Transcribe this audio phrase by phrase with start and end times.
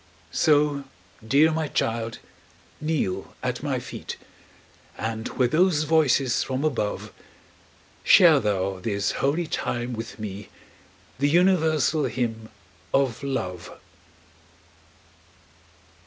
[0.31, 0.85] So,
[1.27, 2.17] dear my child,
[2.79, 4.17] kneel at my feet,
[4.97, 7.13] And with those voices from above
[8.03, 10.49] Share thou this holy time with me,
[11.19, 12.49] The universal hymn
[12.91, 13.69] of love.